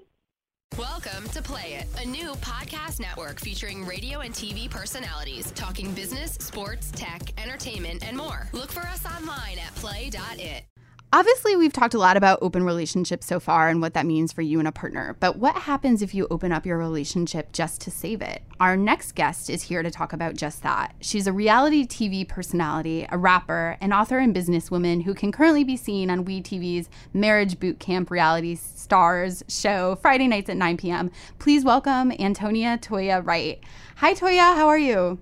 [1.48, 7.22] Play It, a new podcast network featuring radio and TV personalities talking business, sports, tech,
[7.42, 8.50] entertainment, and more.
[8.52, 10.66] Look for us online at play.it.
[11.14, 14.42] Obviously, we've talked a lot about open relationships so far and what that means for
[14.42, 15.16] you and a partner.
[15.22, 18.44] But what happens if you open up your relationship just to save it?
[18.60, 20.94] Our next guest is here to talk about just that.
[21.00, 25.78] She's a reality TV personality, a rapper, an author and businesswoman who can currently be
[25.78, 31.10] seen on WeTV's Marriage Boot Camp Reality Stars show Friday nights at 9 p.m.
[31.40, 33.64] Please welcome Antonia Toya Wright.
[33.96, 34.56] Hi, Toya.
[34.56, 35.20] How are you?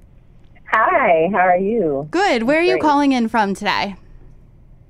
[0.72, 2.08] Hi, how are you?
[2.10, 2.44] Good.
[2.44, 3.98] Where are you calling in from today?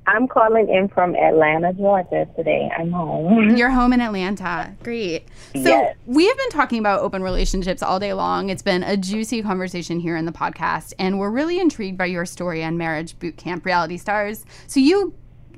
[0.07, 2.69] I'm calling in from Atlanta, Georgia today.
[2.77, 3.49] I'm home.
[3.57, 4.73] You're home in Atlanta.
[4.83, 5.27] Great.
[5.53, 5.95] So Yes.
[6.05, 8.49] we have been talking about open relationships all day long.
[8.49, 12.25] It's been a juicy conversation here in the podcast, and we're really intrigued by your
[12.25, 14.45] story on marriage boot camp reality stars.
[14.67, 15.13] So you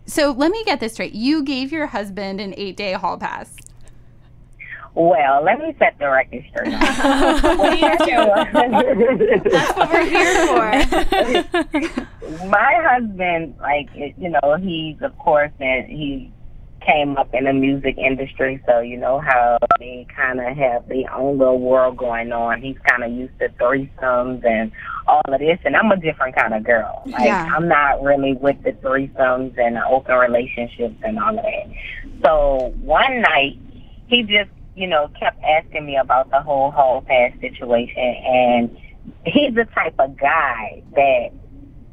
[0.06, 1.12] so let me get this straight.
[1.14, 3.54] You gave your husband an eight day hall pass.
[4.98, 6.72] Well, let me set the record straight.
[6.82, 7.44] That's
[9.78, 10.72] what we're here for.
[12.50, 16.32] My husband, like you know, he's of course, and he
[16.84, 21.14] came up in the music industry, so you know how they kind of have their
[21.14, 22.60] own little world going on.
[22.60, 24.72] He's kind of used to threesomes and
[25.08, 27.04] all of this, and I'm a different kind of girl.
[27.06, 27.48] Like Yeah.
[27.56, 31.68] I'm not really with the threesomes and the open relationships and all of that.
[32.26, 33.60] So one night,
[34.08, 38.78] he just you know kept asking me about the whole hall pass situation, and
[39.26, 41.32] he's the type of guy that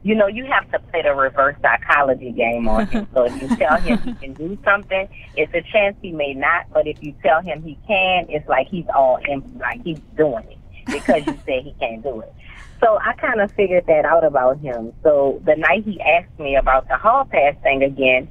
[0.05, 3.09] you know, you have to play the reverse psychology game on him.
[3.15, 6.67] so if you tell him he can do something, it's a chance he may not.
[6.73, 10.45] But if you tell him he can, it's like he's all in, like he's doing
[10.51, 12.33] it because you say he can't do it.
[12.81, 14.93] So I kind of figured that out about him.
[15.03, 18.29] So the night he asked me about the hall pass thing again,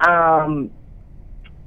[0.00, 0.72] um,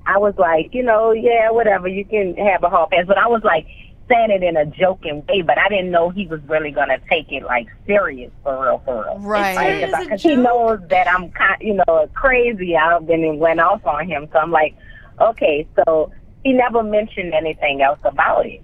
[0.06, 3.06] I was like, you know, yeah, whatever, you can have a hall pass.
[3.08, 3.66] But I was like
[4.08, 7.32] saying it in a joking way, but I didn't know he was really gonna take
[7.32, 9.20] it like serious for real, for real.
[9.20, 9.82] Right.
[9.82, 12.76] It is a Because he knows that I'm kind, you know, crazy.
[12.76, 14.76] I've been and went off on him, so I'm like,
[15.20, 15.68] okay.
[15.76, 16.12] So
[16.44, 18.62] he never mentioned anything else about it.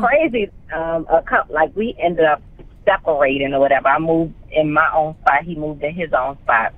[0.00, 0.50] Crazy.
[0.72, 2.40] Um, a couple, like we ended up
[2.84, 3.88] separating or whatever.
[3.88, 5.42] I moved in my own spot.
[5.44, 6.72] He moved in his own spot,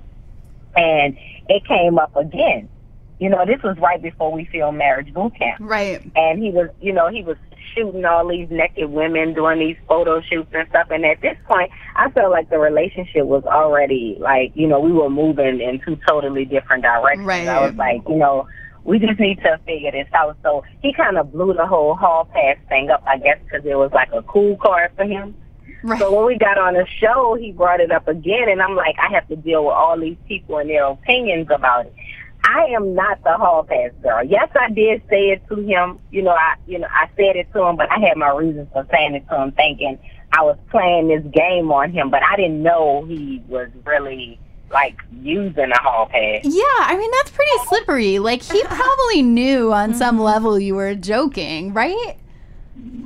[0.75, 2.67] and it came up again.
[3.19, 5.57] You know, this was right before we filmed Marriage Boot Camp.
[5.59, 6.01] Right.
[6.15, 7.37] And he was, you know, he was
[7.75, 10.87] shooting all these naked women doing these photo shoots and stuff.
[10.89, 14.91] And at this point, I felt like the relationship was already like, you know, we
[14.91, 17.27] were moving in two totally different directions.
[17.27, 17.47] Right.
[17.47, 18.47] I was like, you know,
[18.83, 20.37] we just need to figure this out.
[20.43, 23.75] So he kind of blew the whole hall pass thing up, I guess, because it
[23.75, 25.35] was like a cool card for him.
[25.83, 25.99] Right.
[25.99, 28.95] So when we got on the show, he brought it up again, and I'm like,
[28.97, 31.93] I have to deal with all these people and their opinions about it.
[32.47, 34.23] I am not the hall pass girl.
[34.23, 35.99] Yes, I did say it to him.
[36.11, 38.69] You know, I you know I said it to him, but I had my reasons
[38.71, 39.99] for saying it to him, thinking
[40.31, 42.09] I was playing this game on him.
[42.09, 44.39] But I didn't know he was really
[44.71, 46.41] like using a hall pass.
[46.43, 48.19] Yeah, I mean that's pretty slippery.
[48.19, 50.23] Like he probably knew on some mm-hmm.
[50.23, 52.17] level you were joking, right?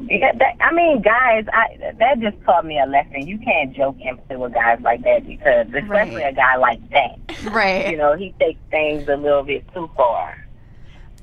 [0.10, 3.26] Yeah, that, I mean, guys, I, that just taught me a lesson.
[3.28, 6.34] You can't joke empathy with guys like that because, especially Right.
[6.34, 7.92] a guy like that, Right.
[7.92, 10.36] you know, he takes things a little bit too far.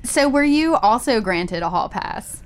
[0.05, 2.43] So were you also granted a hall pass?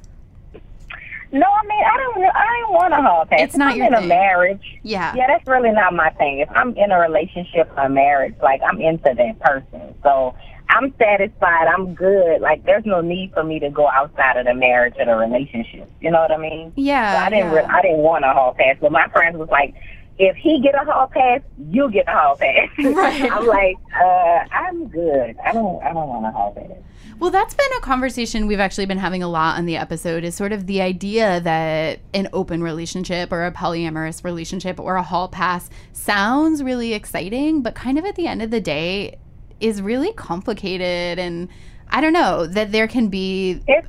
[1.35, 3.41] No, I mean, I don't, I don't want a hall pass.
[3.41, 4.05] It's not If I'm your in thing.
[4.05, 4.79] a marriage.
[4.83, 5.15] Yeah.
[5.15, 6.41] Yeah, that's really not my thing.
[6.41, 10.35] If I'm in a relationship or a marriage, like I'm into that person, so
[10.75, 11.67] I'm satisfied.
[11.69, 12.41] I'm good.
[12.41, 15.91] Like there's no need for me to go outside of the marriage or the relationship.
[16.01, 16.73] You know what I mean?
[16.77, 17.13] Yeah.
[17.13, 17.53] So I didn't.
[17.53, 17.59] yeah.
[17.59, 19.75] Re- I didn't want a hall pass, but my friends was like,
[20.19, 23.31] "If he get a hall pass, you get a hall pass." Right.
[23.31, 25.37] I'm like, uh, I'm good.
[25.45, 25.83] I don't.
[25.83, 26.79] I don't want a hall pass.
[27.19, 30.35] Well, that's been a conversation we've actually been having a lot on the episode is
[30.35, 35.29] sort of the idea that an open relationship or a polyamorous relationship or a hall
[35.29, 39.19] pass sounds really exciting, but kind of at the end of the day
[39.63, 41.49] is really complicated and
[41.89, 43.87] I don't know that there can be It's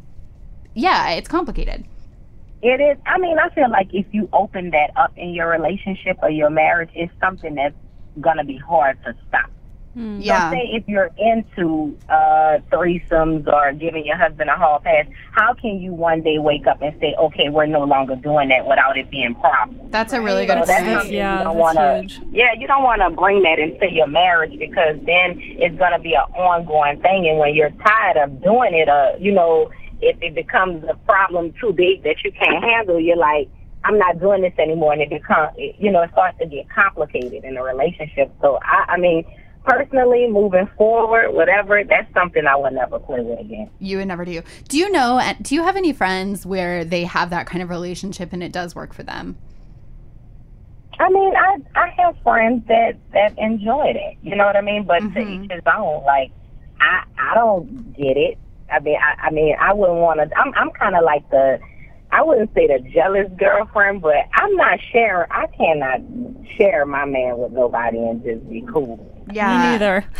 [0.75, 1.85] yeah, it's complicated.
[2.61, 2.97] It is.
[3.05, 6.49] I mean, I feel like if you open that up in your relationship or your
[6.49, 7.75] marriage, it's something that's
[8.21, 9.51] gonna be hard to stop.
[9.95, 10.49] Yeah.
[10.49, 15.53] So say if you're into uh, threesomes or giving your husband a hall pass, how
[15.53, 18.97] can you one day wake up and say, okay, we're no longer doing that without
[18.97, 19.73] it being proper?
[19.89, 21.13] That's a really So good that's point.
[21.13, 22.19] Yeah, you don't wanna, huge.
[22.31, 25.99] Yeah, you don't want to bring that into your marriage because then it's going to
[25.99, 27.27] be an ongoing thing.
[27.27, 31.53] And when you're tired of doing it, uh, you know, if it becomes a problem
[31.61, 33.49] too big that you can't handle, you're like,
[33.85, 37.43] I'm not doing this anymore, and it becomes, you know, it starts to get complicated
[37.43, 38.31] in a relationship.
[38.41, 39.25] So I, I mean,
[39.65, 43.69] personally, moving forward, whatever, that's something I would never play with again.
[43.79, 44.41] You would never do.
[44.67, 48.33] Do you know do you have any friends where they have that kind of relationship
[48.33, 49.37] and it does work for them?
[50.99, 54.17] I mean, I I have friends that that enjoyed it.
[54.21, 54.83] You know what I mean?
[54.83, 55.45] But to Mhm.
[55.45, 56.03] each his own.
[56.03, 56.31] Like,
[56.79, 58.37] I I don't get it.
[58.71, 60.37] I mean, I, I mean, I wouldn't want to.
[60.37, 61.59] I'm I'm kind of like the.
[62.11, 65.27] I wouldn't say the jealous girlfriend, but I'm not sharing.
[65.31, 65.99] I cannot
[66.57, 68.99] share my man with nobody and just be cool.
[69.31, 69.57] Yeah.
[69.57, 70.05] Me neither.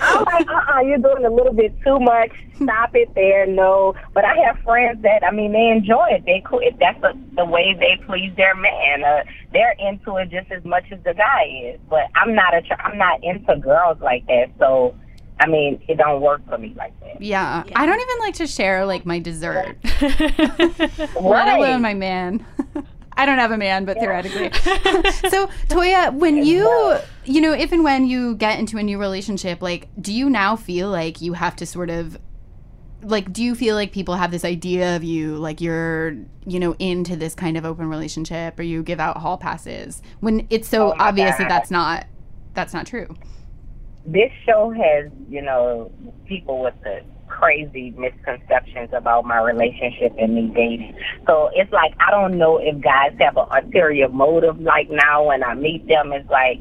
[0.00, 2.30] I'm like, uh-uh, you're doing a little bit too much.
[2.62, 3.46] Stop it there.
[3.46, 3.94] No.
[4.14, 6.24] But I have friends that, I mean, they enjoy it.
[6.24, 6.60] They cool.
[6.62, 10.64] If that's the, the way they please their man, uh, they're into it just as
[10.64, 11.44] much as the guy
[11.74, 11.80] is.
[11.90, 14.50] But I'm not a, tr- I'm not into girls like that.
[14.58, 14.94] So,
[15.40, 17.20] I mean, it don't work for me like that.
[17.20, 17.62] Yeah.
[17.74, 19.76] I don't even like to share like my dessert.
[20.00, 21.58] Let Right.
[21.58, 22.44] alone my man.
[23.16, 24.50] I don't have a man, but theoretically.
[25.30, 29.62] so, Toya, when you, you know, if and when you get into a new relationship,
[29.62, 32.18] like, do you now feel like you have to sort of,
[33.02, 36.74] like, do you feel like people have this idea of you, like you're, you know,
[36.78, 40.92] into this kind of open relationship, or you give out hall passes when it's so
[40.92, 41.50] Oh obvious that God.
[41.50, 42.06] that's not,
[42.54, 43.14] that's not true.
[44.04, 45.90] this show has, you know,
[46.26, 47.00] people with the
[47.38, 50.94] crazy misconceptions about my relationship and me dating.
[51.26, 54.58] So it's like I don't know if guys have an ulterior motive.
[54.60, 56.58] Like now when I meet them, it's like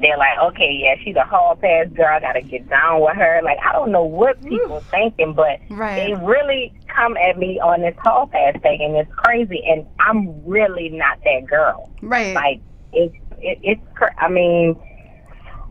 [0.00, 2.06] they're like, okay, yeah, she's a hall pass girl.
[2.06, 3.40] I gotta get down with her.
[3.42, 5.96] Like I don't know what people thinking, but Right.
[5.96, 9.62] they really come at me on this hall pass thing, and it's crazy.
[9.66, 12.34] And I'm really not that girl Right.
[12.34, 12.60] like
[12.92, 14.76] it's it, it's cr- I mean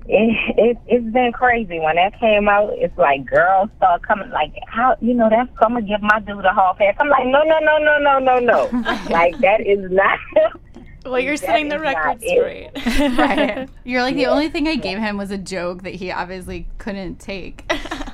[0.06, 2.72] it, it it's been crazy when that came out.
[2.74, 6.44] It's like girls start coming like how you know that's I'm gonna give my dude
[6.46, 6.96] a hall pass.
[7.00, 10.20] I'm like no no no no no no no like that is not.
[11.06, 12.72] Well, you're That setting the record not it.
[12.78, 13.18] straight.
[13.18, 13.70] right.
[13.84, 17.20] You're like the only thing I gave him was a joke that he obviously couldn't
[17.20, 17.70] take.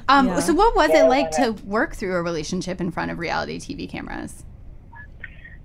[0.10, 0.40] Um, Yeah.
[0.40, 1.46] So, what was Yeah, it like yeah.
[1.46, 4.44] to work through a relationship in front of reality TV cameras?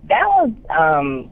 [0.07, 1.31] that was um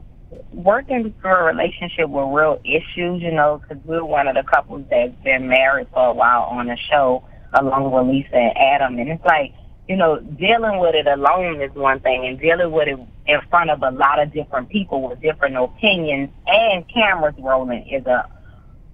[0.51, 4.85] working through a relationship with real issues, you know, because we're one of the couples
[4.89, 7.23] that's been married for a while on the show,
[7.53, 9.53] along with Lisa and Adam, and it's like,
[9.87, 13.69] you know, dealing with it alone is one thing, and dealing with it in front
[13.69, 18.29] of a lot of different people with different opinions and cameras rolling is a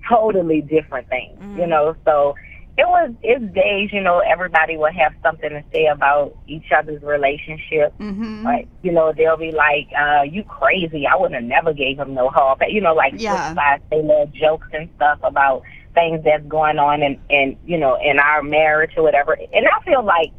[0.09, 1.69] totally different thing, you mm.
[1.69, 1.95] know.
[2.05, 2.35] So
[2.79, 7.03] it was it's days, you know, everybody will have something to say about each other's
[7.03, 7.93] relationship.
[7.99, 8.45] Mm-hmm.
[8.45, 11.05] Like, you know, they'll be like, uh, you crazy.
[11.05, 12.69] I would have never gave him no hall pass.
[12.71, 13.53] You know, like Yeah.
[13.89, 15.63] say little jokes and stuff about
[15.93, 19.33] things that's going on in, in you know, in our marriage or whatever.
[19.33, 20.31] And I feel like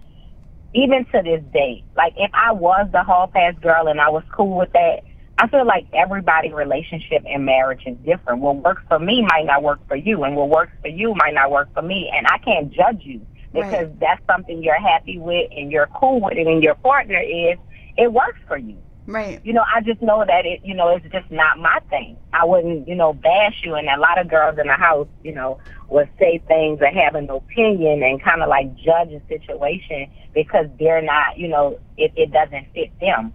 [0.75, 4.23] even to this day, like if I was the hall pass girl and I was
[4.35, 5.03] cool with that,
[5.41, 8.41] I feel like everybody's relationship and marriage is different.
[8.41, 11.33] What works for me might not work for you, and what works for you might
[11.33, 12.13] not work for me.
[12.15, 14.01] And I can't judge you because Right.
[14.01, 17.57] that's something you're happy with and you're cool with it, and your partner is.
[17.97, 18.77] It works for you.
[19.07, 19.41] Right.
[19.43, 22.17] You know, I just know that it, you know, it's just not my thing.
[22.33, 23.75] I wouldn't, you know, bash you.
[23.75, 27.15] And a lot of girls in the house, you know, would say things or have
[27.15, 32.13] an opinion and kind of like judge a situation because they're not, you know, it,
[32.15, 33.33] it doesn't fit them.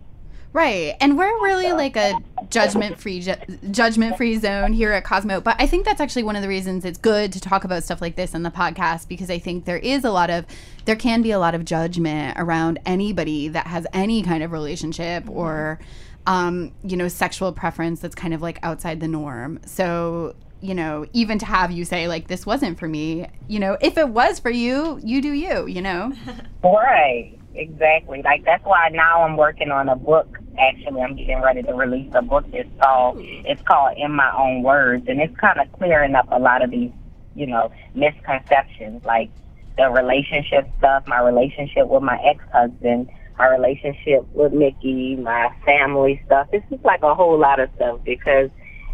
[0.55, 0.95] Right.
[1.01, 2.17] And we're really like a
[2.49, 3.35] judgment free ju-
[3.71, 6.85] judgment free zone here at Cosmo, but I think that's actually one of the reasons
[6.85, 9.79] it's good to talk about stuff like this in the podcast because I think there
[9.79, 10.45] is a lot of
[10.85, 15.29] there can be a lot of judgment around anybody that has any kind of relationship
[15.29, 15.77] or
[16.25, 19.59] um, you know, sexual preference that's kind of like outside the norm.
[19.65, 23.77] So, you know, even to have you say like this wasn't for me, you know,
[23.81, 26.13] if it was for you, you do you, you know.
[26.63, 27.37] Right.
[27.55, 28.21] Exactly.
[28.21, 30.39] Like that's why now I'm working on a book.
[30.59, 32.45] Actually, I'm getting ready to release a book.
[32.53, 33.45] It's called hmm.
[33.45, 36.71] it's called In My Own Words, and it's kind of clearing up a lot of
[36.71, 36.91] these,
[37.35, 39.29] you know, misconceptions, like
[39.77, 46.47] the relationship stuff, my relationship with my ex-husband, my relationship with Mickey, my family stuff.
[46.53, 48.49] It's just like a whole lot of stuff because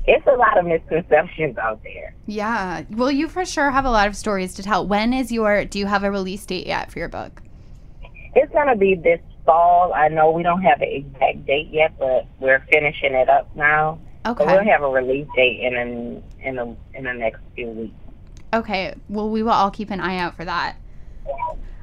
[0.08, 2.16] it's a lot of misconceptions out there.
[2.26, 2.84] Yeah.
[2.90, 4.86] Well, you for sure have a lot of stories to tell.
[4.86, 7.42] When is your do you have a release date yet for your book?
[8.34, 9.94] It's gonna be this fall.
[9.94, 14.00] I know we don't have an exact date yet, but we're finishing it up now.
[14.26, 14.44] Okay.
[14.44, 17.96] So we'll have a release date in an, in in the next few weeks.
[18.54, 18.94] Okay.
[19.10, 20.76] Well, we will all keep an eye out for that.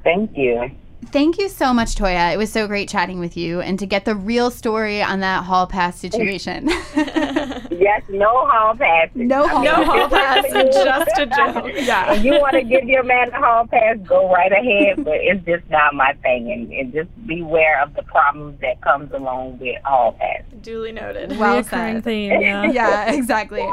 [0.05, 0.71] Thank you.
[1.07, 2.34] Thank you so much, Toya.
[2.34, 5.44] It was so great chatting with you and to get the real story on that
[5.44, 6.68] hall pass situation.
[7.78, 9.09] Yes, no hall pass.
[9.14, 11.70] No hall No hall pass, just a joke.
[11.76, 12.12] Yeah.
[12.12, 15.05] If you want to give your man a hall pass, go right ahead.
[15.05, 19.12] But it's just not my thing, and, and just beware of the problems that comes
[19.12, 20.42] along with hall pass.
[20.61, 21.38] Duly noted.
[21.38, 22.03] well said.
[22.03, 22.70] theme, yeah.
[22.70, 23.66] Yeah, exactly.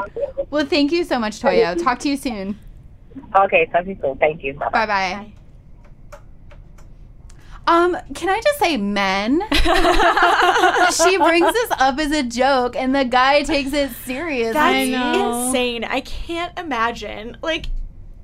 [0.50, 1.82] Well, thank you so much, Toya.
[1.82, 2.58] Talk to you soon.
[3.36, 4.16] Okay, talk to you soon.
[4.18, 4.54] Thank you.
[4.54, 5.32] Bye Bye bye.
[7.66, 9.42] Um, can I just say men?
[10.92, 14.52] she brings this up as a joke and the guy takes it seriously.
[14.52, 15.46] That's know.
[15.48, 15.84] insane.
[15.84, 17.36] I can't imagine.
[17.42, 17.66] Like,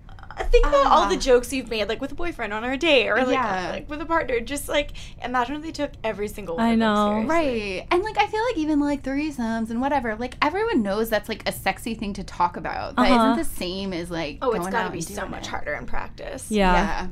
[0.08, 3.08] uh, think about all the jokes you've made, like with a boyfriend on our date,
[3.08, 3.70] or like, Yeah.
[3.70, 4.40] like with a partner.
[4.40, 6.64] Just like imagine if they took every single one.
[6.64, 7.10] I of them know.
[7.28, 7.78] seriously.
[7.80, 7.86] Right.
[7.90, 11.46] And like I feel like even like threesomes and whatever, like everyone knows that's like
[11.48, 12.96] a sexy thing to talk about.
[12.96, 13.16] That Uh-huh.
[13.26, 15.50] not the same as like Oh, it's got out to be so much it.
[15.50, 16.46] harder in practice.
[16.50, 16.72] Yeah.
[16.72, 17.06] Yeah.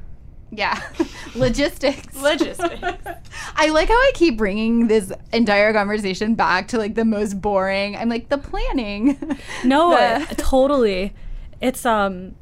[0.51, 0.81] Yeah.
[1.35, 2.17] Logistics.
[2.17, 2.83] Logistics.
[3.57, 7.97] I like how I keep bringing this entire conversation back to like the most boring.
[7.97, 9.17] I'm like the planning.
[9.65, 11.15] No, The- totally.
[11.61, 12.35] It's um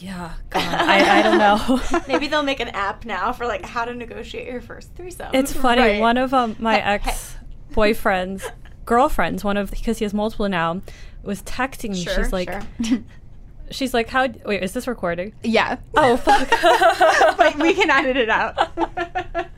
[0.00, 0.62] yeah, God.
[0.62, 2.00] I, I don't know.
[2.08, 5.30] Maybe they'll make an app now for like how to negotiate your first threesome.
[5.32, 5.82] It's funny.
[5.82, 6.00] Right.
[6.00, 7.36] One of um, my ex
[7.72, 8.44] boyfriends,
[8.86, 10.80] girlfriends, one of because he has multiple now,
[11.22, 12.02] was texting me.
[12.02, 12.50] Sure, she's like,
[12.82, 13.04] sure.
[13.70, 14.28] She's like, how?
[14.44, 15.34] Wait, is this recording?
[15.42, 15.78] yeah.
[15.96, 16.48] Oh fuck!
[17.38, 18.56] but we can edit it out.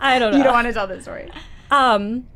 [0.00, 0.38] I don't know.
[0.38, 1.30] you don't want to tell this story.
[1.70, 2.26] um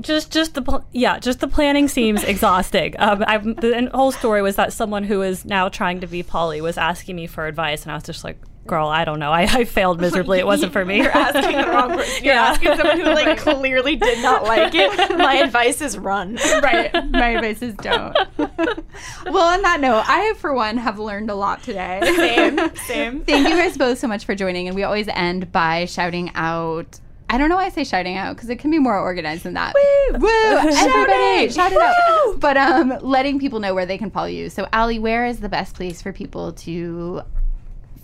[0.00, 4.42] just just the pl- yeah just the planning seems exhausting um I, the whole story
[4.42, 7.82] was that someone who is now trying to be poly was asking me for advice
[7.82, 10.72] and i was just like girl i don't know i, I failed miserably it wasn't
[10.72, 12.24] for me You're asking the wrong person.
[12.24, 12.44] You're Yeah.
[12.44, 15.18] asking someone who like clearly did not like it.
[15.18, 16.36] My advice is run.
[16.62, 16.90] right.
[17.10, 18.16] My advice is don't.
[18.38, 22.00] well, on that note, I, for one, have learned a lot today.
[22.16, 23.20] Same, same.
[23.24, 24.66] Thank you guys both so much for joining.
[24.68, 26.98] And we always end by shouting out.
[27.30, 29.54] I don't know why I say shouting out because it can be more organized than
[29.54, 29.74] that.
[29.74, 30.18] Woo!
[30.18, 30.28] Woo!
[30.28, 32.38] Everybody, shout it out.
[32.38, 34.50] But um, letting people know where they can follow you.
[34.50, 37.22] So, Ali, where is the best place for people to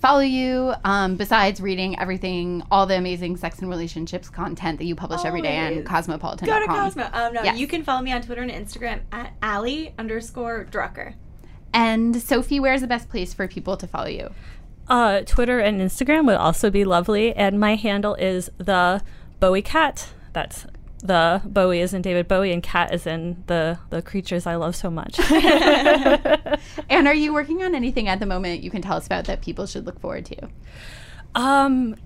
[0.00, 4.94] follow you um, besides reading everything, all the amazing sex and relationships content that you
[4.94, 5.86] publish every day on Always.
[5.86, 6.58] cosmopolitan.com?
[6.58, 7.10] Go to Cosmo.
[7.12, 7.58] Um, no, Yes.
[7.58, 11.14] you can follow me on Twitter and Instagram at Ali underscore Drucker.
[11.74, 14.30] And Sophie, where's the best place for people to follow you?
[14.90, 19.02] Uh twitter and instagram would also be lovely and my handle is the
[19.38, 20.66] bowie cat that's
[21.02, 24.76] the bowie is in david bowie and cat is in the the creatures i love
[24.76, 25.18] so much
[26.90, 29.40] And are you working on anything at the moment you can tell us about that
[29.40, 30.48] people should look forward to?
[31.34, 31.96] Um,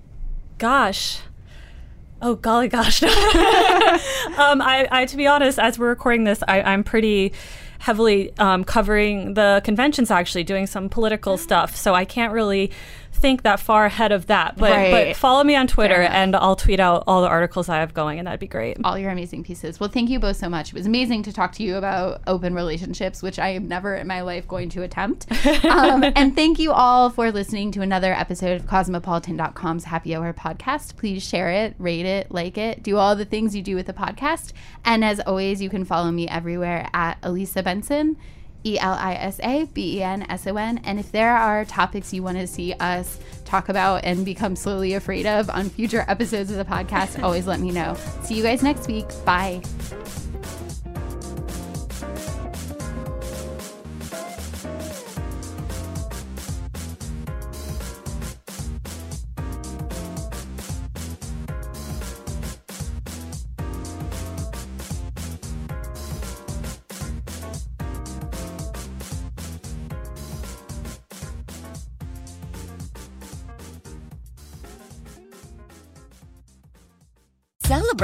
[0.57, 1.21] gosh.
[2.21, 3.03] Oh golly gosh.
[3.03, 3.11] um,
[4.61, 7.33] I, I to be honest, as we're recording this, I, I'm pretty
[7.85, 11.75] heavily um, covering the conventions, actually doing some political stuff.
[11.75, 12.71] So I can't really
[13.15, 14.57] think that far ahead of that.
[14.57, 14.91] But Right.
[14.91, 18.19] but follow me on Twitter, and I'll tweet out all the articles I have going,
[18.19, 18.77] and that'd be great.
[18.83, 19.79] all your amazing pieces.
[19.79, 20.69] Well, thank you both so much.
[20.69, 24.05] It was amazing to talk to you about open relationships, which I am never in
[24.07, 25.27] my life going to attempt.
[25.65, 30.95] Um, and thank you all for listening to another episode of Cosmopolitan.com's Happy Hour podcast.
[30.97, 33.93] Please share it, rate it, like it, do all the things you do with the
[33.93, 34.51] podcast.
[34.83, 38.17] And as always, you can follow me everywhere at Elisa Benson.
[38.65, 40.79] E L I S A B E N S O N.
[40.83, 44.93] And if there are topics you want to see us talk about and become slowly
[44.93, 47.95] afraid of on future episodes of the podcast, always let me know.
[48.23, 49.05] See you guys next week.
[49.23, 49.61] Bye.